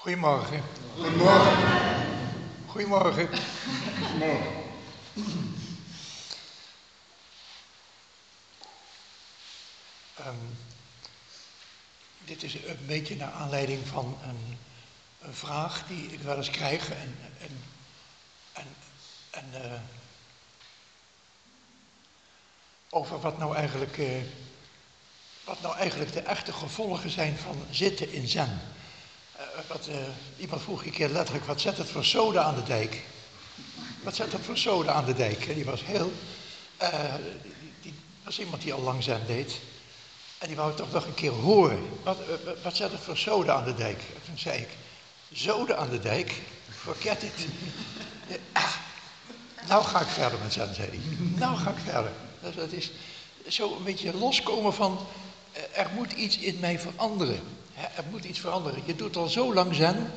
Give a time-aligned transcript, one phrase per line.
[0.00, 0.62] Goedemorgen.
[0.94, 1.56] Goedemorgen.
[2.66, 3.28] Goedemorgen.
[4.18, 4.62] Morgen.
[10.16, 10.34] Ehm,
[12.24, 14.58] dit is een beetje naar aanleiding van een,
[15.20, 16.90] een vraag die ik wel eens krijg.
[16.90, 17.64] En, en,
[18.52, 18.66] en,
[19.30, 19.80] en eh,
[22.90, 24.22] over wat nou, eigenlijk, eh,
[25.44, 28.60] wat nou eigenlijk de echte gevolgen zijn van zitten in zen.
[29.40, 29.96] Eh, wat, eh,
[30.36, 33.02] iemand vroeg een keer letterlijk, wat zet het voor soda aan de dijk?
[34.02, 35.46] Wat zet het voor soda aan de dijk?
[35.46, 36.12] En die was heel,
[36.76, 37.14] eh,
[37.82, 39.60] die, was iemand die al lang zen deed.
[40.38, 41.88] En die wou toch nog een keer horen.
[42.02, 42.18] Wat,
[42.62, 43.98] wat- zet het voor zoden aan de dijk?
[44.14, 44.68] En toen zei ik,
[45.32, 46.34] zoden aan de dijk?
[46.70, 47.46] Forget it.
[49.68, 51.00] Nou ga ik verder met zen, zei hij.
[51.38, 52.12] Nou ga ik verder.
[52.40, 52.90] Dat is
[53.48, 55.06] zo een beetje loskomen van,
[55.72, 57.40] er moet iets in mij veranderen.
[57.96, 58.82] Er moet iets veranderen.
[58.84, 60.12] Je doet al zo lang zen.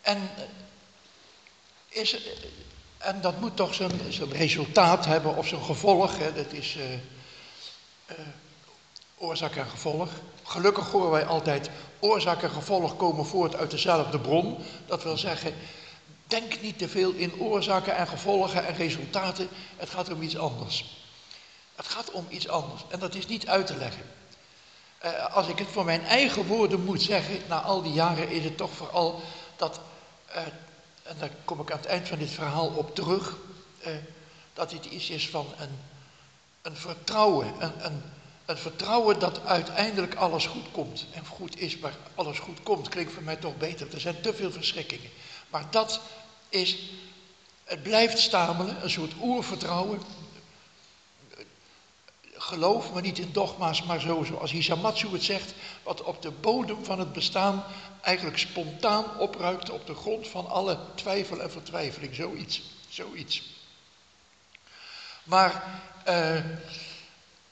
[0.00, 2.32] En, eh, is, eh,
[2.98, 3.90] en dat moet toch zijn,
[4.30, 6.18] resultaat hebben of zijn gevolg.
[6.18, 6.32] Hè.
[6.32, 6.76] Dat is...
[6.76, 6.84] eh,
[9.18, 10.08] oorzaak en gevolg.
[10.42, 14.58] Gelukkig horen wij altijd oorzaak en gevolg komen voort uit dezelfde bron.
[14.86, 15.54] Dat wil zeggen,
[16.26, 19.48] denk niet te veel in oorzaken en gevolgen en resultaten.
[19.76, 20.84] Het gaat om iets anders.
[21.74, 24.02] Het gaat om iets anders en dat is niet uit te leggen.
[24.98, 28.44] Eh, als ik het voor mijn eigen woorden moet zeggen, na al die jaren is
[28.44, 29.22] het toch vooral
[29.56, 29.80] dat,
[30.26, 30.42] eh,
[31.02, 33.36] en daar kom ik aan het eind van dit verhaal op terug,
[33.78, 33.92] eh,
[34.52, 35.78] dat dit iets is van een,
[36.62, 38.02] een vertrouwen, een, een,
[38.44, 41.06] een vertrouwen dat uiteindelijk alles goed komt.
[41.12, 43.94] En goed is, maar alles goed komt, klinkt voor mij toch beter.
[43.94, 45.10] Er zijn te veel verschrikkingen.
[45.50, 46.00] Maar dat
[46.48, 46.78] is,
[47.64, 50.02] het blijft stamelen, een soort oervertrouwen.
[52.48, 56.84] Geloof, maar niet in dogma's, maar zo zoals Hisamatsu het zegt, wat op de bodem
[56.84, 57.64] van het bestaan
[58.00, 62.14] eigenlijk spontaan opruikt op de grond van alle twijfel en vertwijfeling.
[62.14, 63.42] Zoiets, zoiets.
[65.24, 66.44] Maar eh,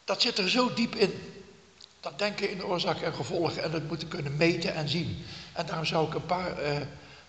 [0.04, 1.44] dat zit er zo diep in.
[2.00, 5.24] Dat denken in oorzaak en gevolg en het moeten kunnen meten en zien.
[5.52, 6.76] En daarom zou ik een paar, eh,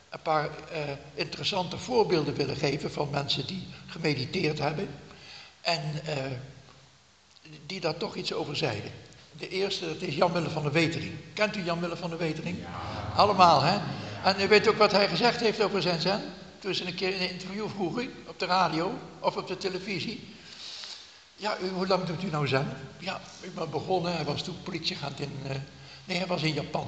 [0.09, 0.81] een paar eh,
[1.13, 4.89] interessante voorbeelden willen geven van mensen die gemediteerd hebben.
[5.61, 6.01] En
[7.65, 8.91] die daar toch iets over zeiden.
[9.31, 11.13] De eerste, dat is Jan Willem van der Wetering.
[11.33, 12.57] Kent u Jan Willem van der Wetering?
[13.15, 13.79] Allemaal, hè?
[14.23, 16.21] En u weet ook wat hij gezegd heeft over zijn zen?
[16.59, 20.35] Toen ze een keer in een interview vroegen, op de radio of op de televisie.
[21.35, 22.77] Ja, u, hoe lang doet u nou zen?
[22.99, 25.39] Ja, ik ben begonnen, hij was toen politieagent in...
[25.43, 25.55] eh,
[26.05, 26.87] nee, hij was in Japan.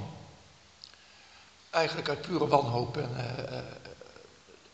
[1.69, 3.63] Eigenlijk uit pure wanhoop en eh, eh,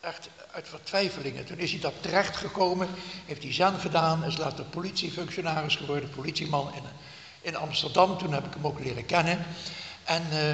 [0.06, 1.46] echt uit vertwijfelingen.
[1.46, 2.88] Toen is hij dat terechtgekomen,
[3.26, 6.84] heeft hij zen gedaan, is later politiefunctionaris geworden, politieman in,
[7.42, 8.18] in Amsterdam.
[8.18, 9.46] Toen heb ik hem ook leren kennen.
[10.04, 10.50] En eh,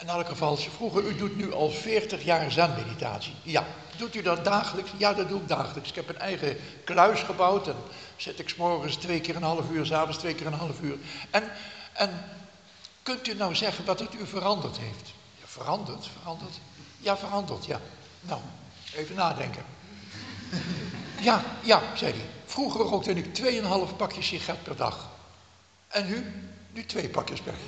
[0.00, 3.34] in elk geval, ze vroegen, u doet nu al 40 jaar zenmeditatie.
[3.42, 3.64] Ja.
[3.96, 4.90] Doet u dat dagelijks?
[4.96, 5.88] Ja, dat doe ik dagelijks.
[5.88, 7.76] Ik heb een eigen kluis gebouwd en
[8.16, 10.96] zit ik morgens twee keer een half uur, s'avonds twee keer een half uur.
[11.30, 11.50] En,
[11.92, 12.24] en
[13.02, 15.12] kunt u nou zeggen wat het u veranderd heeft?
[15.40, 16.60] Ja, veranderd, veranderd.
[16.98, 17.80] Ja, veranderd, ja.
[18.20, 18.40] Nou,
[18.94, 19.62] even nadenken.
[21.20, 22.24] Ja, ja, zei hij.
[22.46, 25.08] Vroeger rookte ik 2,5 pakjes sigaret per dag.
[25.88, 26.32] En nu?
[26.72, 27.54] Nu twee pakjes per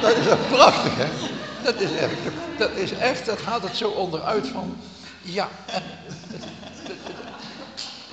[0.00, 1.08] Dat is toch prachtig, hè?
[1.62, 2.14] Dat is echt,
[2.58, 4.76] dat is echt, dat haalt het zo onderuit van,
[5.22, 5.82] ja, en,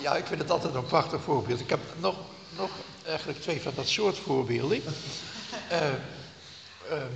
[0.02, 1.60] ja, ik vind het altijd een prachtig voorbeeld.
[1.60, 2.16] Ik heb nog,
[2.58, 2.70] nog
[3.06, 4.84] eigenlijk twee van dat soort voorbeelden.
[5.68, 5.88] Eh,
[6.90, 7.12] ehm,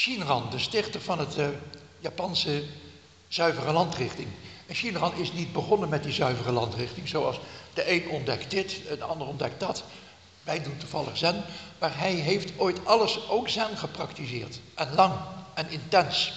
[0.00, 1.48] Shinran, de stichter van het eh,
[1.98, 2.64] Japanse
[3.28, 4.28] zuivere landrichting.
[4.66, 7.40] En Shinran is niet begonnen met die zuivere landrichting, zoals
[7.74, 9.84] de een ontdekt dit, de ander ontdekt dat.
[10.42, 11.44] Wij doen toevallig zen,
[11.78, 14.60] maar hij heeft ooit alles, ook zen, gepraktiseerd.
[14.74, 15.14] En lang
[15.54, 16.32] en intens.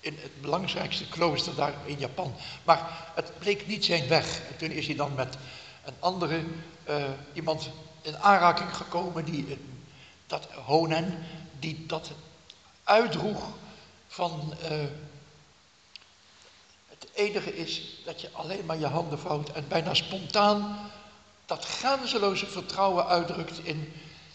[0.00, 2.34] In het belangrijkste klooster daar in Japan.
[2.64, 4.40] Maar het bleek niet zijn weg.
[4.48, 5.36] En toen is hij dan met
[5.84, 6.44] een andere,
[6.84, 7.70] eh, iemand
[8.02, 9.56] in aanraking gekomen, die eh,
[10.26, 11.24] dat Honen,
[11.58, 12.10] die dat
[12.86, 13.42] uitdroeg
[14.06, 14.70] van eh,
[16.88, 20.90] het enige is dat je alleen maar je handen vouwt en bijna spontaan
[21.46, 23.92] dat grenzeloze vertrouwen uitdrukt in,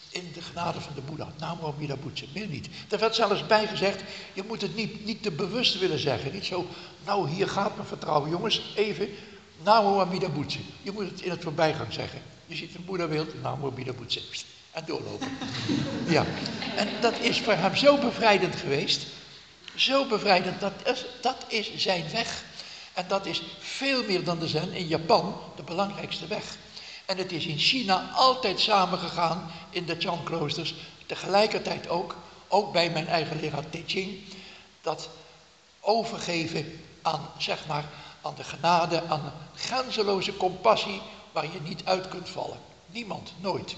[0.10, 1.32] in de genade van de Boeddha.
[1.40, 2.70] Namo Amida Butsu, meer niet.
[2.90, 4.04] Er werd zelfs bijgezegd,
[4.34, 6.32] je moet het niet, niet te bewust willen zeggen.
[6.32, 6.68] Niet zo,
[7.06, 9.10] nou hier gaat mijn vertrouwen, jongens, even.
[9.64, 10.60] Namo Amida Butsu.
[10.82, 12.22] Je moet het in het voorbijgang zeggen.
[12.46, 14.20] Je ziet een Boeddha beeld, Namo Amida Butsu.
[14.20, 15.38] Pst, En doorlopen.
[16.08, 16.26] Ja.
[16.76, 19.06] En dat is voor hem zo bevrijdend geweest.
[19.76, 22.44] Zo bevrijdend, dat is, dat is zijn weg.
[22.94, 26.58] En dat is veel meer dan de zen in Japan de belangrijkste weg.
[27.06, 30.76] En het is in China altijd samengegaan in de Chan-kloosters.
[31.06, 32.16] Tegelijkertijd ook,
[32.48, 34.20] ook bij mijn eigen leraar Te Ching,
[34.82, 35.10] dat
[35.80, 37.86] overgeven aan, zeg maar,
[38.22, 41.02] aan de genade, aan grenzeloze compassie
[41.32, 42.60] waar je niet uit kunt vallen.
[42.86, 43.76] Niemand, nooit.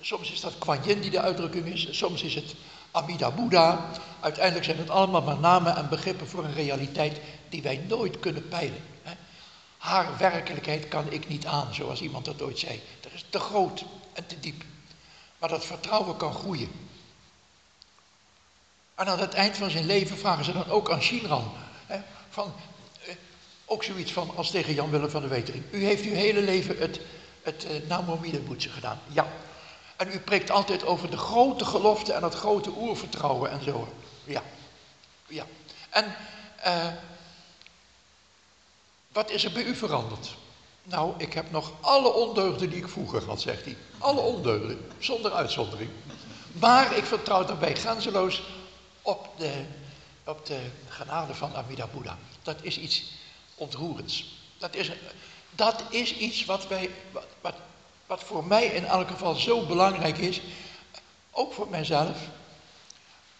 [0.00, 2.54] Soms is dat Kuan Yin die de uitdrukking is, soms is het
[2.90, 3.90] Amida Buddha.
[4.20, 8.48] Uiteindelijk zijn het allemaal maar namen en begrippen voor een realiteit die wij nooit kunnen
[8.48, 8.82] peilen.
[9.78, 12.80] Haar werkelijkheid kan ik niet aan, zoals iemand dat ooit zei.
[13.00, 14.62] Dat is te groot en te diep.
[15.38, 16.70] Maar dat vertrouwen kan groeien.
[18.94, 21.52] En aan het eind van zijn leven vragen ze dan ook aan Shinran.
[21.86, 21.98] Hè,
[22.30, 22.52] van,
[23.06, 23.14] eh,
[23.64, 25.64] ook zoiets van als tegen Jan Willem van de Wetering.
[25.70, 27.00] U heeft uw hele leven het,
[27.42, 29.00] het eh, gedaan.
[29.08, 29.26] Ja.
[29.96, 33.88] En u preekt altijd over de grote gelofte en het grote oervertrouwen en zo.
[34.24, 34.42] Ja.
[35.26, 35.46] Ja.
[35.90, 36.16] En
[36.56, 36.86] eh,
[39.12, 40.34] wat is er bij u veranderd?
[40.82, 43.76] Nou, ik heb nog alle ondeugden die ik vroeger had, zegt hij.
[43.98, 45.90] Alle ondeugden, zonder uitzondering.
[46.52, 48.42] Maar ik vertrouw daarbij grenzeloos
[49.02, 49.64] op de,
[50.24, 52.18] op de genade van Amida Buddha.
[52.42, 53.12] Dat is iets
[53.54, 54.34] ontroerends.
[54.58, 54.90] Dat is,
[55.50, 57.54] dat is iets wat, wij, wat, wat,
[58.06, 60.40] wat voor mij in elk geval zo belangrijk is.
[61.30, 62.16] Ook voor mijzelf.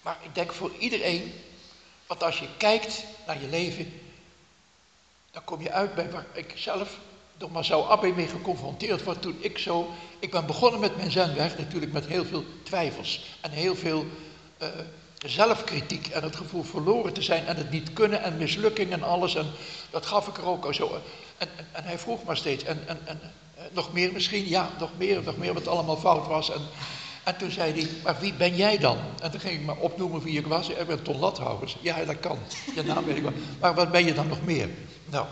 [0.02, 1.32] Maar ik denk voor iedereen.
[2.06, 4.00] Want als je kijkt naar je leven.
[5.30, 6.98] Dan kom je uit bij waar ik zelf
[7.36, 9.90] door Masao Abe mee geconfronteerd word toen ik zo...
[10.18, 14.06] Ik ben begonnen met mijn zenweg natuurlijk met heel veel twijfels en heel veel
[14.62, 14.68] uh,
[15.18, 19.34] zelfkritiek en het gevoel verloren te zijn en het niet kunnen en mislukking en alles.
[19.34, 19.46] En
[19.90, 20.94] dat gaf ik er ook al zo.
[21.38, 23.28] En, en, en hij vroeg maar steeds, en, en, en eh,
[23.72, 24.48] nog meer misschien?
[24.48, 26.50] Ja, nog meer, nog meer wat allemaal fout was.
[26.50, 26.60] En,
[27.24, 28.98] en toen zei hij, maar wie ben jij dan?
[29.22, 30.68] En toen ging ik maar opnoemen wie ik was.
[30.68, 31.76] Ik ben Ton Lathouders.
[31.80, 32.38] Ja, dat kan.
[32.74, 33.32] Je naam weet ik wel.
[33.60, 34.68] Maar wat ben je dan nog meer?
[35.04, 35.26] Nou,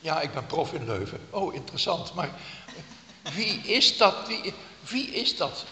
[0.00, 1.20] ja, ik ben prof in Leuven.
[1.30, 2.14] Oh, interessant.
[2.14, 2.30] Maar
[3.34, 4.14] wie is dat?
[4.26, 5.64] Wie, wie is dat?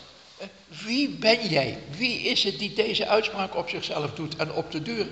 [0.68, 1.78] Wie ben jij?
[1.96, 4.36] Wie is het die deze uitspraak op zichzelf doet?
[4.36, 5.08] En op de deur,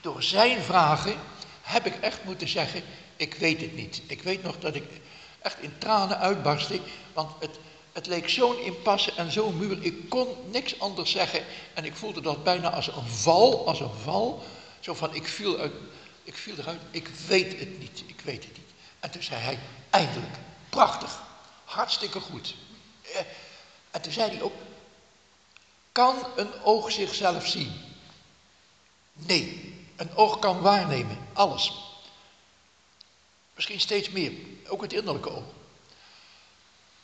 [0.00, 1.14] door zijn vragen,
[1.62, 2.82] heb ik echt moeten zeggen,
[3.16, 4.02] ik weet het niet.
[4.06, 4.84] Ik weet nog dat ik
[5.42, 6.80] echt in tranen uitbarstte,
[7.12, 7.58] want het,
[7.92, 9.82] het leek zo'n impasse en zo'n muur.
[9.82, 11.44] Ik kon niks anders zeggen
[11.74, 14.42] en ik voelde dat bijna als een val, als een val.
[14.80, 15.72] Zo van, ik viel, uit,
[16.22, 18.68] ik viel eruit, ik weet het niet, ik weet het niet.
[19.00, 19.58] En toen zei hij,
[19.90, 20.34] eindelijk,
[20.68, 21.22] prachtig,
[21.64, 22.54] hartstikke goed.
[23.02, 23.20] Eh,
[23.90, 24.54] en toen zei hij ook,
[25.92, 27.72] kan een oog zichzelf zien?
[29.12, 31.89] Nee, een oog kan waarnemen, alles.
[33.60, 34.32] Misschien steeds meer,
[34.68, 35.44] ook het innerlijke oog.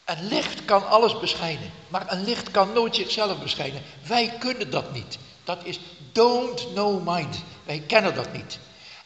[0.04, 3.82] Een licht kan alles beschijnen, maar een licht kan nooit zichzelf beschijnen.
[4.06, 5.18] Wij kunnen dat niet.
[5.44, 5.80] Dat is
[6.12, 7.42] don't know mind.
[7.64, 8.58] Wij kennen dat niet.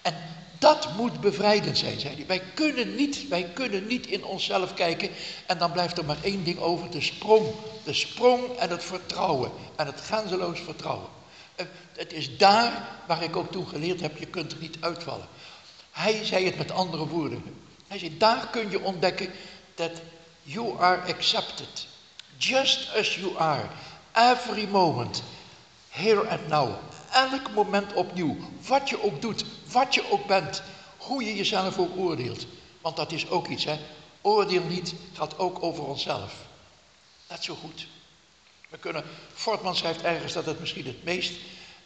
[0.02, 0.14] En
[0.58, 2.26] dat moet bevrijdend zijn, zei hij.
[2.26, 5.10] Wij kunnen niet, wij kunnen niet in onszelf kijken
[5.46, 7.46] en dan blijft er maar één ding over, de sprong.
[7.84, 11.08] De sprong en het vertrouwen en het grenzeloos vertrouwen.
[11.54, 15.26] Eh, het is daar waar ik ook toen geleerd heb, je kunt er niet uitvallen.
[16.00, 17.42] Hij zei het met andere woorden.
[17.86, 19.30] Hij zei, daar kun je ontdekken
[19.74, 19.90] dat
[20.42, 21.86] you are accepted.
[22.36, 23.68] Just as you are.
[24.14, 25.22] Every moment.
[25.88, 26.74] Here and now
[27.10, 28.36] elk moment opnieuw.
[28.66, 30.62] Wat je ook doet, wat je ook bent,
[30.96, 32.46] hoe je jezelf ook oordeelt.
[32.80, 33.78] Want dat is ook iets, hè.
[34.20, 36.34] Oordeel niet gaat ook over onszelf.
[37.28, 37.86] Net zo goed.
[38.68, 39.04] We kunnen,
[39.34, 41.32] Fortman schrijft ergens dat het misschien het meest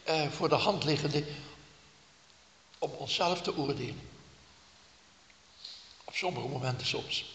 [0.03, 1.23] eh, voor de hand liggende
[2.85, 4.09] om onszelf te oordelen.
[6.03, 7.25] Op sommige momenten soms.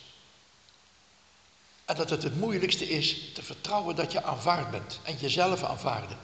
[1.85, 6.19] En dat het het moeilijkste is te vertrouwen dat je aanvaard bent en jezelf aanvaarden.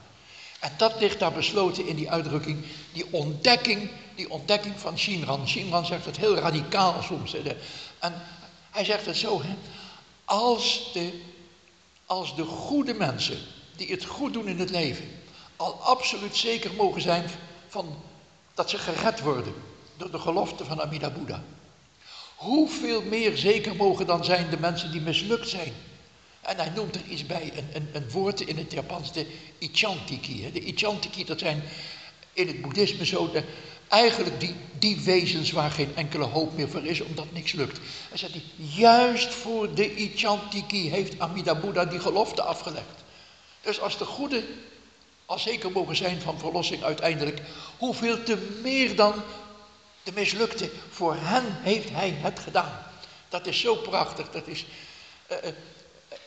[0.61, 5.49] En dat ligt daar besloten in die uitdrukking, die ontdekking, die ontdekking van Shinran.
[5.49, 7.35] Shinran zegt het heel radicaal soms.
[7.99, 8.23] En
[8.71, 9.55] hij zegt het zo, hè,
[10.25, 11.23] als, de,
[12.07, 13.39] als de goede mensen
[13.77, 15.23] die het goed doen in het leven,
[15.57, 17.31] al absoluut zeker mogen zijn
[17.69, 18.03] van
[18.57, 19.55] dat ze gered worden
[19.97, 21.43] door de gelofte van Amida Buddha.
[22.35, 25.73] Hoeveel meer zeker mogen dan zijn de mensen die mislukt zijn
[26.47, 29.27] en hij noemt er iets bij, een, een, een woord in het Japans, de
[29.59, 30.53] Ichantiki.
[30.53, 31.63] De Ichantiki, dat zijn
[32.33, 33.43] in het boeddhisme zo de,
[33.89, 37.81] eigenlijk die, die wezens waar geen enkele hoop meer voor is, omdat niks lukt.
[38.09, 43.05] Hij zegt, juist voor de Ichantiki heeft Amida Buddha die gelofte afgelegd.
[43.61, 44.45] Dus als de goede
[45.27, 47.41] al zeker mogen zijn van verlossing uiteindelijk,
[47.79, 49.15] hoeveel te meer dan
[50.03, 52.83] de mislukte, voor hen heeft hij het gedaan.
[53.29, 54.65] Dat is zo prachtig, dat is...
[55.31, 55.37] Uh,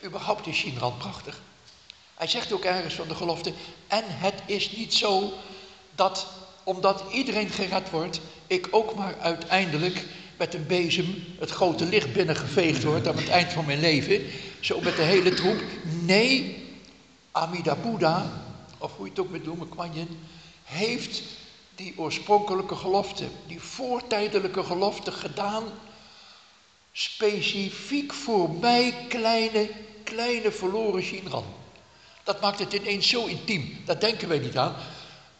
[0.03, 1.41] Überhaupt is Shinran prachtig.
[2.13, 3.53] Hij zegt ook ergens van de gelofte,
[3.87, 5.33] en het is niet zo
[5.95, 6.27] dat
[6.63, 10.05] omdat iedereen gered wordt, ik ook maar uiteindelijk
[10.37, 14.25] met een bezem het grote licht binnengeveegd wordt aan het eind van mijn leven.
[14.59, 15.61] Zo met de hele troep.
[16.01, 16.65] Nee,
[17.31, 18.31] Amida Buddha,
[18.79, 20.19] of hoe je het ook moet noemen, Kwanjen,
[20.63, 21.23] heeft
[21.75, 25.63] die oorspronkelijke gelofte, die voortijdelijke gelofte gedaan,
[26.91, 29.69] specifiek voor mij kleine,
[30.03, 31.45] kleine verloren Shinran.
[32.23, 34.75] Dat maakt het ineens zo intiem, daar denken wij niet aan.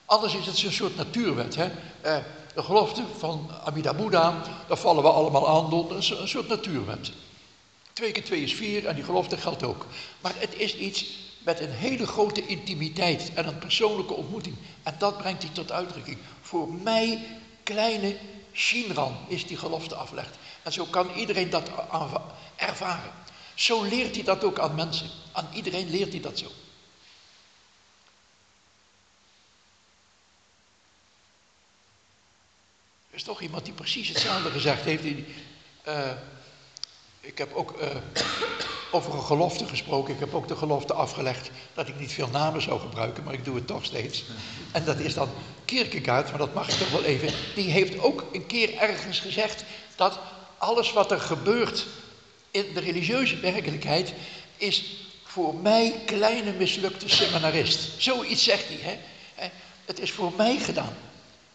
[0.05, 1.55] Anders is het een soort natuurwet.
[1.55, 1.69] Hè?
[2.01, 2.17] Eh,
[2.55, 7.11] de gelofte van Amida Buddha, daar vallen we allemaal aan door een soort natuurwet.
[7.93, 9.85] Twee keer twee is vier en die gelofte geldt ook.
[10.21, 11.05] Maar het is iets
[11.39, 14.55] met een hele grote intimiteit en een persoonlijke ontmoeting.
[14.83, 16.17] En dat brengt hij tot uitdrukking.
[16.41, 17.27] Voor mij,
[17.63, 18.17] kleine
[18.53, 20.37] Shinran, is die gelofte afgelegd.
[20.63, 21.69] En zo kan iedereen dat
[22.55, 23.11] ervaren.
[23.55, 25.09] Zo leert hij dat ook aan mensen.
[25.31, 26.45] Aan iedereen leert hij dat zo.
[33.09, 35.03] Er is toch iemand die precies hetzelfde gezegd heeft.
[35.03, 35.25] Die,
[35.87, 36.11] uh,
[37.21, 37.87] ik heb ook uh,
[38.91, 40.13] over een gelofte gesproken.
[40.13, 43.45] Ik heb ook de gelofte afgelegd dat ik niet veel namen zou gebruiken, maar ik
[43.45, 44.25] doe het toch steeds.
[44.71, 45.29] En dat is dan
[45.65, 47.29] Kierkegaard, maar dat mag ik toch wel even.
[47.55, 49.63] Die heeft ook een keer ergens gezegd
[49.95, 50.19] dat
[50.57, 51.85] alles wat er gebeurt
[52.51, 54.13] in de religieuze werkelijkheid
[54.57, 58.01] is voor mij kleine mislukte seminarist.
[58.01, 58.77] Zoiets zegt hij.
[58.81, 59.49] Hè?
[59.85, 61.08] Het is voor mij gedaan.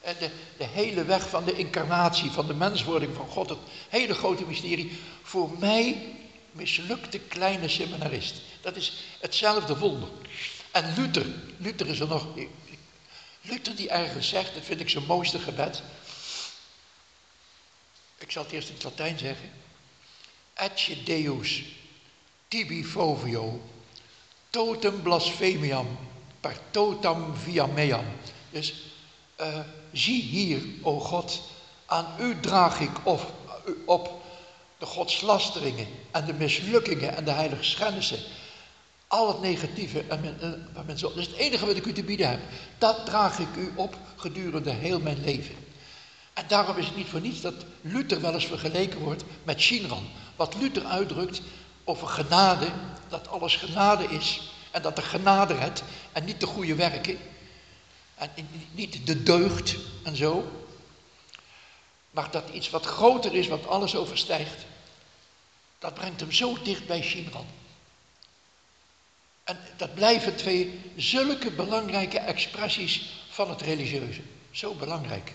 [0.04, 3.58] En de, de hele weg van de incarnatie, van de menswording van God, het
[3.88, 6.16] hele grote mysterie, voor mij
[6.52, 8.34] mislukte kleine seminarist.
[8.60, 10.08] Dat is hetzelfde wonder.
[10.70, 12.26] En Luther, Luther is er nog,
[13.40, 15.82] Luther die ergens zegt, dat vind ik zijn mooiste gebed.
[18.18, 19.50] Ik zal het eerst in het Latijn zeggen.
[20.54, 21.62] Ecce Deus
[22.48, 23.62] tibi fovio
[24.50, 25.98] totem blasphemiam
[26.40, 28.04] per totam via meam.
[28.50, 28.74] Dus
[29.40, 29.60] uh,
[29.96, 31.40] zie hier, o God,
[31.86, 33.32] aan u draag ik op,
[33.84, 34.22] op
[34.78, 38.18] de godslasteringen en de mislukkingen en de heilige schennissen.
[39.06, 40.20] Al het negatieve en
[40.86, 41.08] men, zo.
[41.08, 42.40] Dat is het enige wat ik u te bieden heb.
[42.78, 45.54] Dat draag ik u op gedurende heel mijn leven.
[46.32, 50.06] En daarom is het niet voor niets dat Luther wel eens vergeleken wordt met Shinran.
[50.36, 51.40] Wat Luther uitdrukt
[51.84, 52.66] over genade,
[53.08, 54.40] dat alles genade is.
[54.70, 55.82] En dat de genade redt
[56.12, 57.18] en niet de goede werken.
[58.14, 58.30] En
[58.72, 60.62] niet de deugd en zo.
[62.10, 64.64] Maar dat iets wat groter is, wat alles overstijgt.
[65.78, 67.46] Dat brengt hem zo dicht bij Shinran.
[69.44, 74.20] En dat blijven twee zulke belangrijke expressies van het religieuze.
[74.50, 75.32] Zo belangrijk.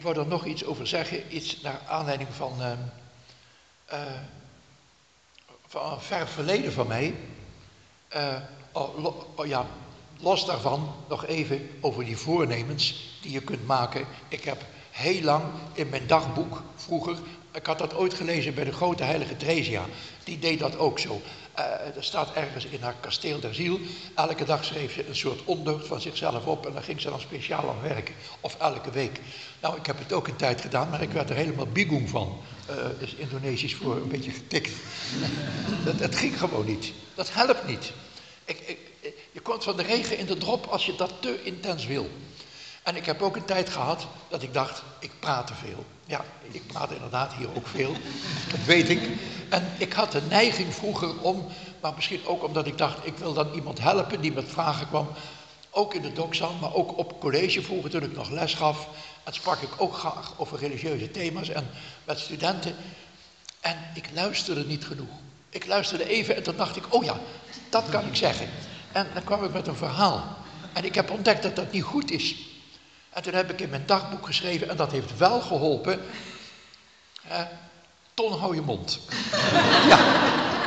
[0.00, 2.72] Ik wou er nog iets over zeggen, iets naar aanleiding van, uh,
[3.92, 4.12] uh,
[5.66, 7.14] van een ver verleden van mij.
[8.72, 9.66] Oh, oh, ja,
[10.18, 14.06] los daarvan nog even over die voornemens die je kunt maken.
[14.28, 17.16] Ik heb heel lang in mijn dagboek vroeger,
[17.52, 19.86] ik had dat ooit gelezen bij de grote heilige Theresia,
[20.24, 21.22] die deed dat ook zo.
[21.58, 23.80] Uh, er staat ergens in haar kasteel der ziel,
[24.14, 27.20] elke dag schreef ze een soort ondeugd van zichzelf op en dan ging ze dan
[27.20, 29.20] speciaal aan werken, of elke week.
[29.60, 32.40] Nou, ik heb het ook een tijd gedaan, maar ik werd er helemaal bigoeng van.
[32.70, 34.72] Uh, is Indonesisch voor een beetje getikt.
[35.84, 36.92] dat, dat ging gewoon niet.
[37.14, 37.92] Dat helpt niet.
[38.44, 38.78] Ik, ik,
[39.32, 42.10] je komt van de regen in de drop als je dat te intens wil.
[42.90, 45.84] En ik heb ook een tijd gehad dat ik dacht, ik praat te veel.
[46.06, 47.92] Ja, ik praat inderdaad hier ook veel,
[48.52, 49.08] dat weet ik.
[49.48, 51.46] En ik had de neiging vroeger om,
[51.80, 55.08] maar misschien ook omdat ik dacht, ik wil dan iemand helpen die met vragen kwam.
[55.70, 58.88] Ook in de dokzaal, maar ook op college vroeger toen ik nog les gaf.
[59.24, 61.70] En sprak ik ook graag over religieuze thema's en
[62.04, 62.74] met studenten.
[63.60, 65.10] En ik luisterde niet genoeg.
[65.50, 67.18] Ik luisterde even en toen dacht ik, oh ja,
[67.68, 68.48] dat kan ik zeggen.
[68.92, 70.36] En dan kwam ik met een verhaal.
[70.72, 72.49] En ik heb ontdekt dat dat niet goed is.
[73.10, 76.00] En toen heb ik in mijn dagboek geschreven, en dat heeft wel geholpen.
[77.28, 77.42] Eh,
[78.14, 78.98] ton hou je mond.
[79.88, 79.98] ja,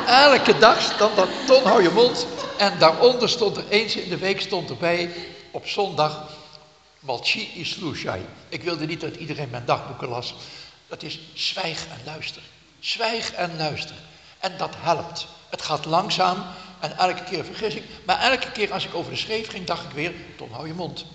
[0.07, 2.27] elke dag stond dat ton hou je mond.
[2.57, 5.09] En daaronder stond er eens in de week stond erbij,
[5.51, 6.29] op zondag,
[6.99, 8.25] Malchi Islushai.
[8.49, 10.35] Ik wilde niet dat iedereen mijn dagboeken las.
[10.87, 12.41] Dat is zwijg en luister.
[12.79, 13.95] Zwijg en luister.
[14.39, 15.27] En dat helpt.
[15.49, 16.45] Het gaat langzaam
[16.79, 17.83] en elke keer vergis ik.
[18.05, 20.73] Maar elke keer als ik over de schreef ging, dacht ik weer, Ton, hou je
[20.73, 21.05] mond.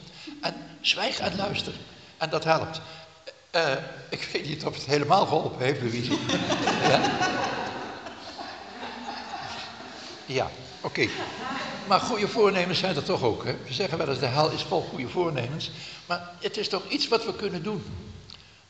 [0.40, 1.72] En zwijg en luister.
[2.16, 2.80] En dat helpt.
[3.52, 3.72] Uh,
[4.08, 6.12] ik weet niet of het helemaal geholpen heeft, Louise.
[6.90, 7.00] ja,
[10.26, 11.08] ja oké.
[11.86, 13.44] Maar goede voornemens zijn er toch ook.
[13.44, 13.56] Hè?
[13.66, 15.70] We zeggen wel eens, de hel is vol goede voornemens.
[16.06, 17.84] Maar het is toch iets wat we kunnen doen.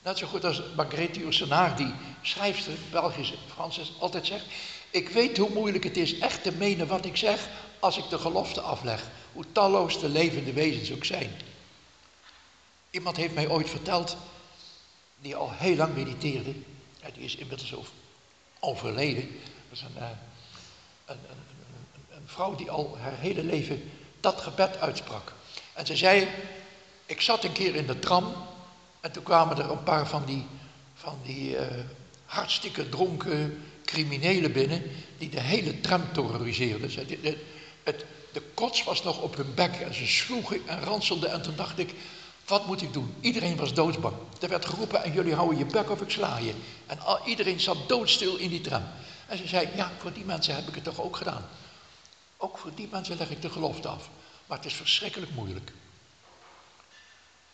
[0.02, 4.44] Net zo goed als Margrethe Yourcenar, die schrijfster, Belgische, Franses, altijd zegt...
[4.90, 7.48] Ik weet hoe moeilijk het is echt te menen wat ik zeg
[7.78, 9.02] als ik de gelofte afleg.
[9.32, 11.30] Hoe talloos de levende wezens ook zijn.
[12.90, 14.16] Iemand heeft mij ooit verteld,
[15.20, 16.54] die al heel lang mediteerde.
[17.02, 17.74] Ja, die is inmiddels
[18.60, 19.28] overleden.
[19.68, 20.08] Dat is een, eh,
[21.04, 23.90] een, een, een vrouw die al haar hele leven
[24.20, 25.32] dat gebed uitsprak.
[25.72, 26.28] En ze zei,
[27.06, 28.34] ik zat een keer in de tram
[29.00, 30.46] en toen kwamen er een paar van die,
[30.94, 31.66] van die uh,
[32.24, 34.82] hartstikke dronken criminelen binnen
[35.18, 37.06] die de hele tram terroriseerden.
[37.06, 37.38] De,
[37.82, 41.56] het, de kots was nog op hun bek en ze sloegen en ranselden en toen
[41.56, 41.94] dacht ik,
[42.48, 43.14] wat moet ik doen?
[43.20, 44.14] Iedereen was doodsbang.
[44.40, 46.54] Er werd geroepen en jullie houden je bek of ik sla je.
[46.86, 48.82] En iedereen zat doodstil in die tram.
[49.26, 51.48] En ze zei, ja, voor die mensen heb ik het toch ook gedaan.
[52.36, 54.08] Ook voor die mensen leg ik de gelofte af.
[54.46, 55.72] Maar het is verschrikkelijk moeilijk.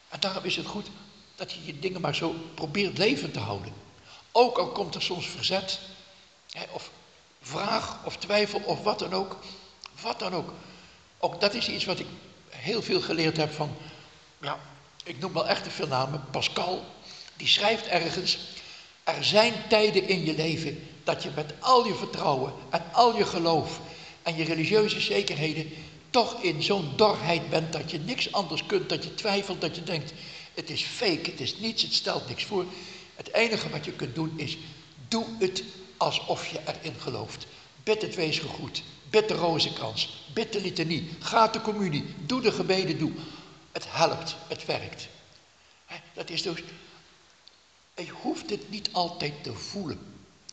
[0.09, 0.87] En daarom is het goed
[1.35, 3.73] dat je je dingen maar zo probeert levend te houden.
[4.33, 5.81] Ook al komt er soms verzet,
[6.51, 6.91] hè, of
[7.41, 9.37] vraag of twijfel of wat dan ook.
[10.01, 10.53] Wat dan ook.
[11.19, 12.07] Ook dat is iets wat ik
[12.49, 13.77] heel veel geleerd heb van,
[14.41, 14.59] ja,
[15.05, 16.85] ik noem wel echt veel namen, Pascal,
[17.37, 18.39] die schrijft ergens,
[19.05, 23.25] er zijn tijden in je leven dat je met al je vertrouwen en al je
[23.25, 23.81] geloof
[24.23, 25.71] en je religieuze zekerheden
[26.11, 29.83] toch in zo'n dorheid bent dat je niks anders kunt, dat je twijfelt, dat je
[29.83, 30.13] denkt,
[30.55, 32.65] het is fake, het is niets, het stelt niks voor.
[33.15, 34.59] Het enige wat je kunt doen is,
[35.09, 35.63] doe het
[35.97, 37.47] alsof je erin gelooft.
[37.83, 42.53] Bid het wees gegroet, bid de rozenkrans, bid de litanie, ga de communie, doe de
[42.53, 43.13] gebeden, doe.
[43.75, 45.09] Het helpt, het werkt.
[46.13, 46.63] Dat is dus,
[47.95, 49.99] je hoeft het niet altijd te voelen.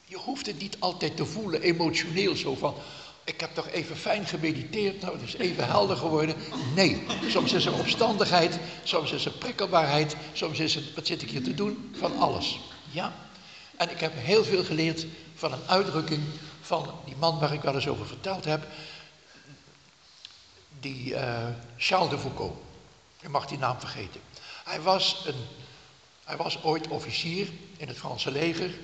[0.05, 2.75] Je hoeft het niet altijd te voelen, emotioneel zo van,
[3.23, 6.35] ik heb toch even fijn gemediteerd, nou het is even helder geworden.
[6.75, 11.29] Nee, soms is er opstandigheid, soms is er prikkelbaarheid, soms is het, wat zit ik
[11.29, 11.95] hier te doen?
[11.97, 12.59] Van alles.
[12.91, 13.13] Ja.
[13.77, 15.05] En ik heb heel veel geleerd
[15.35, 16.23] van een uitdrukking
[16.61, 18.67] van die man waar ik wel eens over verteld heb.
[20.79, 22.70] Die uh, Charles de Foucault.
[23.21, 24.21] Je mag die naam vergeten.
[24.63, 25.45] Hij was, een,
[26.23, 28.79] hij was ooit officier in het Franse leger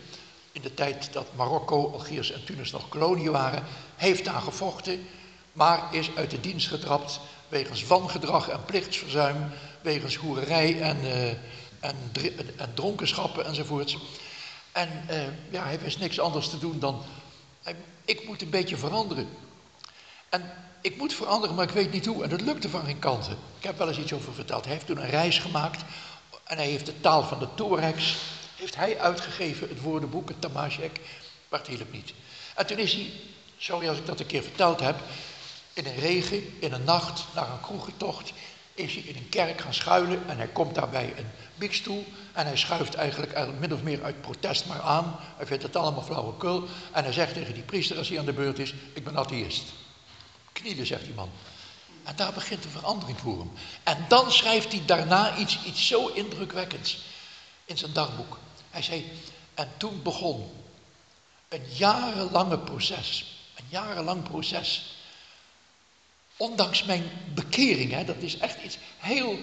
[0.52, 3.64] in de tijd dat Marokko, Algiers en Tunis nog koloniën waren,
[3.96, 5.08] heeft daar gevochten,
[5.54, 11.30] maar is uit de dienst getrapt wegens wangedrag en plichtsverzuim, wegens hoererij en, uh,
[11.80, 11.96] en,
[12.58, 13.98] en, dronkenschappen enzovoorts.
[14.72, 17.04] En uh, ja, hij wist niks anders te doen dan,
[18.06, 19.30] ik moet een beetje veranderen.
[20.30, 20.52] En
[20.88, 22.24] ik moet veranderen, maar ik weet niet hoe.
[22.24, 23.38] En dat lukte van geen kanten.
[23.58, 24.64] Ik heb wel eens iets over verteld.
[24.64, 25.82] Hij heeft toen een reis gemaakt
[26.44, 28.16] en hij heeft de taal van de Torex
[28.56, 31.00] heeft hij uitgegeven, het woordenboek, het Tamashek,
[31.50, 32.14] maar het hielp niet.
[32.56, 33.12] En toen is hij,
[33.58, 34.96] sorry als ik dat een keer verteld heb,
[35.74, 38.34] in een regen, in een nacht, naar een kroegentocht,
[38.74, 42.58] is hij in een kerk gaan schuilen en hij komt daarbij een bikstoel en hij
[42.58, 45.16] schuift eigenlijk min of meer uit protest maar aan.
[45.38, 48.34] Hij vindt het allemaal flauwekul en hij zegt tegen die priester als hij aan de
[48.34, 49.64] beurt is, ik ben atheïst.
[50.62, 51.30] Knielen, zegt die man.
[52.04, 53.52] En daar begint een verandering voor hem.
[53.84, 57.00] En dan schrijft hij daarna iets, iets zo indrukwekkends
[57.66, 58.40] in zijn dagboek.
[58.70, 59.12] Hij zei,
[59.54, 60.52] en toen begon
[61.48, 63.36] een jarenlange proces.
[63.56, 64.96] Een jarenlang proces.
[66.38, 69.40] Ondanks mijn bekering, hè, dat is echt iets heel.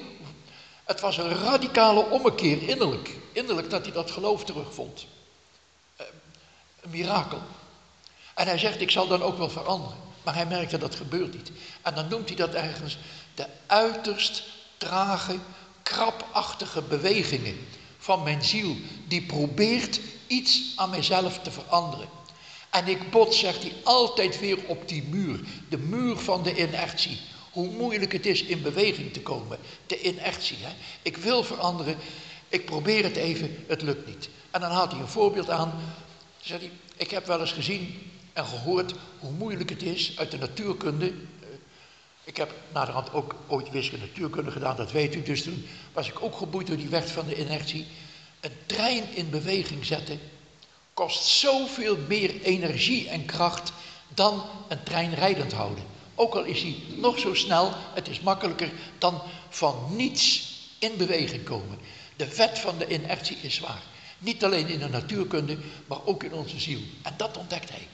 [0.84, 3.16] Het was een radicale ommekeer innerlijk.
[3.32, 5.06] Innerlijk dat hij dat geloof terugvond.
[6.00, 6.06] Uh,
[6.80, 7.42] een mirakel.
[8.34, 10.03] En hij zegt, ik zal dan ook wel veranderen.
[10.24, 11.50] Maar hij merkte dat gebeurt niet.
[11.82, 12.98] En dan noemt hij dat ergens
[13.34, 14.42] de uiterst
[14.76, 15.38] trage,
[15.82, 17.56] krapachtige bewegingen
[17.98, 18.76] van mijn ziel,
[19.08, 22.08] die probeert iets aan mijzelf te veranderen.
[22.70, 27.20] En ik bot, zegt hij, altijd weer op die muur, de muur van de inertie.
[27.50, 30.56] Hoe moeilijk het is in beweging te komen, de inertie.
[30.60, 30.72] Hè?
[31.02, 31.96] Ik wil veranderen,
[32.48, 34.28] ik probeer het even, het lukt niet.
[34.50, 35.72] En dan haalt hij een voorbeeld aan.
[36.40, 40.38] Zegt hij, ik heb wel eens gezien en gehoord hoe moeilijk het is uit de
[40.38, 41.12] natuurkunde
[42.24, 45.22] ik heb naderhand ook ooit wiskunde natuurkunde gedaan, dat weet u.
[45.22, 47.86] Dus toen was ik ook geboeid door die wet van de inertie.
[48.40, 50.20] Een trein in beweging zetten
[50.94, 53.72] kost zoveel meer energie en kracht
[54.08, 55.84] dan een trein rijdend houden.
[56.14, 61.44] Ook al is hij nog zo snel, het is makkelijker dan van niets in beweging
[61.44, 61.78] komen.
[62.16, 63.82] De wet van de inertie is zwaar.
[64.18, 66.80] Niet alleen in de natuurkunde, maar ook in onze ziel.
[67.02, 67.88] En dat ontdekt hij.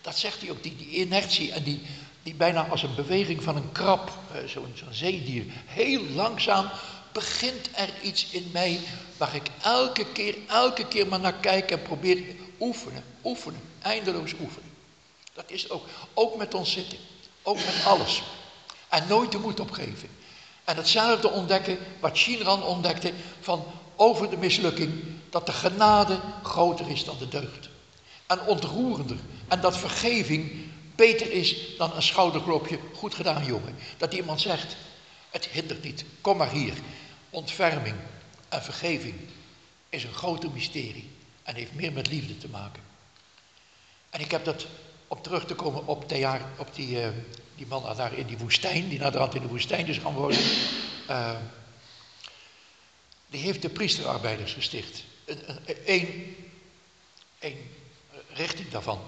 [0.00, 1.80] Dat zegt hij ook, die, die inertie en die,
[2.22, 6.70] die bijna als een beweging van een krab, eh, zo'n zo zeedier, heel langzaam
[7.12, 8.80] begint er iets in mij
[9.16, 12.24] waar ik elke keer, elke keer maar naar kijk en probeer
[12.60, 14.70] oefenen, oefenen, eindeloos oefenen.
[15.32, 16.98] Dat is ook, ook met ons zitten,
[17.42, 18.22] ook met alles.
[18.88, 20.08] En nooit de moed opgeven.
[20.64, 23.64] En hetzelfde ontdekken wat Shinran ontdekte van
[23.96, 27.68] over de mislukking dat de genade groter is dan de deugd.
[28.26, 29.16] En ontroerender.
[29.48, 32.78] En dat vergeving beter is dan een schouderklopje.
[32.94, 33.76] Goed gedaan, jongen.
[33.96, 34.76] Dat iemand zegt:
[35.30, 36.74] Het hindert niet, kom maar hier.
[37.30, 37.96] Ontferming
[38.48, 39.14] en vergeving
[39.88, 41.10] is een groter mysterie
[41.42, 42.82] en heeft meer met liefde te maken.
[44.10, 44.66] En ik heb dat,
[45.08, 46.04] om terug te komen op,
[46.58, 47.08] op die, uh,
[47.56, 50.14] die man daar in die woestijn, die naar de hand in de woestijn is gaan
[50.14, 50.40] wonen.
[51.10, 51.36] Uh,
[53.26, 55.04] die heeft de priesterarbeiders gesticht.
[55.84, 56.36] Een,
[58.32, 59.00] richting daarvan.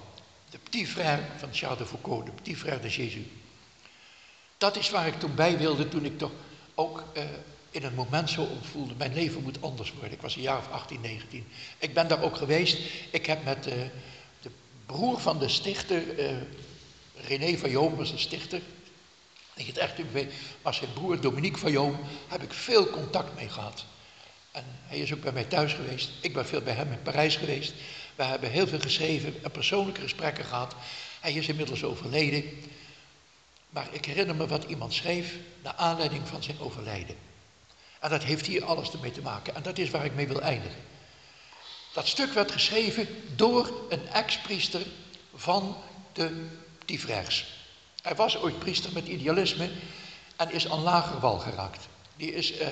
[0.51, 3.25] De petit frère van Charles de Foucault, de petit frère de Jésus.
[4.59, 6.33] Dat is waar ik toen bij wilde, toen ik toch
[6.75, 7.23] ook uh,
[7.71, 10.13] in een moment zo voelde, mijn leven moet anders worden.
[10.13, 11.47] Ik was een jaar of 18, 19.
[11.79, 12.79] Ik ben daar ook geweest.
[13.11, 13.75] Ik heb met uh,
[14.41, 14.51] de
[14.87, 16.37] broer van de stichter, uh,
[17.27, 18.61] René van Joom was de stichter.
[19.55, 19.99] Ik het echt
[20.63, 23.85] maar zijn broer Dominique van Joom heb ik veel contact mee gehad.
[24.51, 26.11] En hij is ook bij mij thuis geweest.
[26.21, 27.73] Ik ben veel bij hem in Parijs geweest.
[28.15, 30.75] We hebben heel veel geschreven en persoonlijke gesprekken gehad.
[31.21, 32.45] Hij is inmiddels overleden.
[33.71, 37.17] Maar ik herinner me wat iemand schreef naar aanleiding van zijn overlijden.
[38.01, 39.55] En dat heeft hier alles ermee te maken.
[39.55, 40.81] En dat is waar ik mee wil eindigen.
[41.93, 44.83] Dat stuk werd geschreven door een ex-priester
[45.35, 45.77] van
[46.13, 46.47] de
[46.85, 47.47] Tivers.
[48.03, 49.71] Hij was ooit priester met idealisme
[50.37, 51.89] en is aan lager wal geraakt.
[52.17, 52.69] Die is, uh,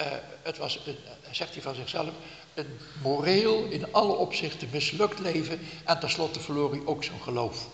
[0.00, 0.06] uh,
[0.42, 0.96] het was, een,
[1.30, 2.10] zegt hij van zichzelf,
[2.54, 7.68] een moreel in alle opzichten mislukt leven en tenslotte verloor hij ook zijn geloof.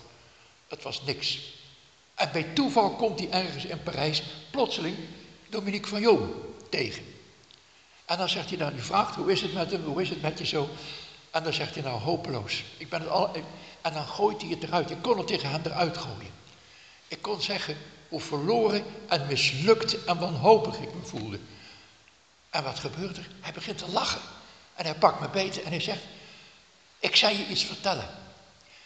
[0.69, 1.55] Het was niks.
[2.15, 4.97] En bij toeval komt hij ergens in Parijs plotseling
[5.49, 6.35] Dominique van Joom
[6.71, 7.05] tegen.
[8.05, 10.23] En dan zegt hij dan, u vraagt, hoe is het met hem, hoe is het
[10.23, 10.69] met je zo?
[11.31, 12.65] En dan zegt hij nou, hopeloos.
[12.77, 13.31] Ik ben het al,
[13.83, 14.91] en dan gooit hij het eruit.
[14.91, 16.35] Ik kon het tegen hem eruit gooien.
[17.09, 17.77] Ik kon zeggen
[18.09, 21.39] hoe verloren en mislukt en wanhopig ik me voelde.
[22.57, 23.29] En wat gebeurt er?
[23.41, 24.21] Hij begint te lachen.
[24.75, 26.03] En hij pakt me beter en hij zegt,
[26.99, 28.09] ik zal je iets vertellen.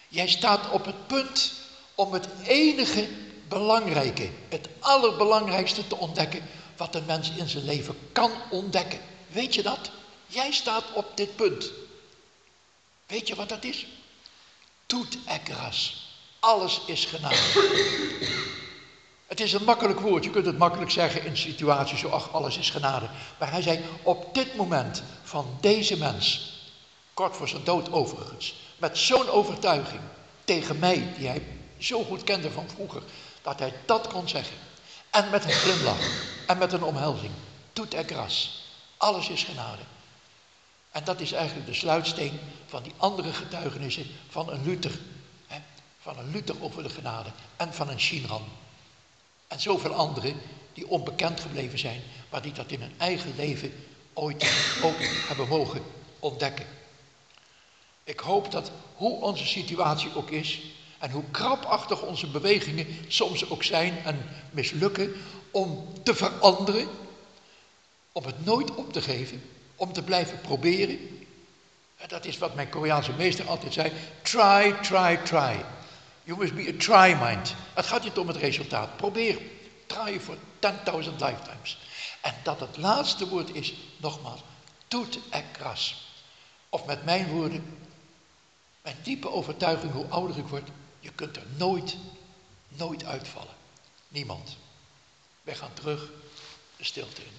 [0.09, 1.53] Jij staat op het punt
[1.95, 3.09] om het enige
[3.49, 9.01] belangrijke, het allerbelangrijkste te ontdekken wat een mens in zijn leven kan ontdekken.
[9.27, 9.91] Weet je dat?
[10.27, 11.71] Jij staat op dit punt.
[13.07, 13.87] Weet je wat dat is?
[14.87, 16.09] Toet ekras.
[16.41, 18.59] Alles is genade.
[19.31, 20.25] Het is een makkelijk woord.
[20.25, 23.09] Je kunt het makkelijk zeggen in situaties zo, ach, alles is genade.
[23.39, 26.53] Maar hij zei, op dit moment van deze mens,
[27.15, 30.01] kort voor zijn dood overigens, met zo'n overtuiging
[30.45, 31.47] tegen mij, die hij
[31.79, 33.03] zo goed kende van vroeger,
[33.43, 34.57] dat hij dat kon zeggen.
[35.11, 36.11] En met een glimlach
[36.47, 37.33] en met een omhelzing.
[37.73, 38.65] Toet er gras.
[38.97, 39.83] Alles is genade.
[40.91, 44.99] En dat is eigenlijk de sluitsteen van die andere getuigenissen van een Luther.
[45.47, 45.59] Hè?
[46.01, 48.45] Van een Luther over de genade en van een Shinran.
[49.51, 50.41] En zoveel anderen
[50.73, 53.73] die onbekend gebleven zijn, maar die dat in hun eigen leven
[54.13, 55.83] ooit ook hebben mogen
[56.19, 56.67] ontdekken.
[58.05, 60.61] Ik hoop dat hoe onze situatie ook is,
[60.99, 65.13] en hoe krapachtig onze bewegingen soms ook zijn en mislukken
[65.51, 66.89] om te veranderen,
[68.13, 69.43] om het nooit op te geven,
[69.77, 70.99] om te blijven proberen.
[72.07, 73.93] Dat is wat mijn Koreaanse meester altijd zei.
[74.23, 75.65] Try, try, try.
[76.31, 77.55] You must be a try mind.
[77.75, 78.97] Het gaat niet om het resultaat.
[78.97, 79.39] Probeer.
[79.87, 80.41] Try for 10.000
[81.19, 81.79] lifetimes.
[82.21, 84.41] En dat het laatste woord is, nogmaals,
[84.89, 85.19] toet
[85.53, 86.13] kras.
[86.69, 87.79] Of met mijn woorden,
[88.83, 90.69] mijn diepe overtuiging hoe ouder ik word,
[91.01, 91.97] je kunt er nooit,
[92.69, 93.55] nooit uitvallen.
[94.09, 94.57] Niemand.
[95.43, 96.11] Wij gaan terug
[96.77, 97.39] de stilte in.